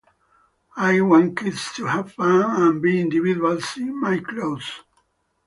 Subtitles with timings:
[0.77, 4.81] I want kids to have fun and be individuals in my clothes.